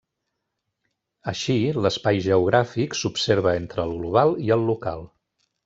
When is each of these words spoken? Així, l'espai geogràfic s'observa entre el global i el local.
Així, 1.31 1.57
l'espai 1.87 2.17
geogràfic 2.29 2.97
s'observa 3.03 3.55
entre 3.61 3.87
el 3.87 3.95
global 4.01 4.35
i 4.49 4.51
el 4.59 4.69
local. 4.75 5.09